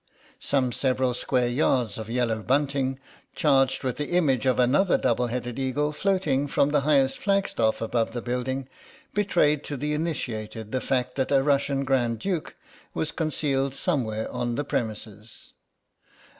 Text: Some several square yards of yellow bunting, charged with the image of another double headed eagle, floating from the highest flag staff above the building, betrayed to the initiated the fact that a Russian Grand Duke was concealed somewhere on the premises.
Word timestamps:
Some 0.39 0.71
several 0.71 1.13
square 1.13 1.47
yards 1.47 1.99
of 1.99 2.09
yellow 2.09 2.41
bunting, 2.41 2.97
charged 3.35 3.83
with 3.83 3.97
the 3.97 4.13
image 4.13 4.47
of 4.47 4.57
another 4.57 4.97
double 4.97 5.27
headed 5.27 5.59
eagle, 5.59 5.91
floating 5.91 6.47
from 6.47 6.69
the 6.71 6.81
highest 6.81 7.19
flag 7.19 7.47
staff 7.47 7.83
above 7.83 8.11
the 8.13 8.21
building, 8.23 8.67
betrayed 9.13 9.63
to 9.65 9.77
the 9.77 9.93
initiated 9.93 10.71
the 10.71 10.81
fact 10.81 11.17
that 11.17 11.31
a 11.31 11.43
Russian 11.43 11.83
Grand 11.85 12.17
Duke 12.17 12.55
was 12.95 13.11
concealed 13.11 13.75
somewhere 13.75 14.27
on 14.31 14.55
the 14.55 14.63
premises. 14.65 15.53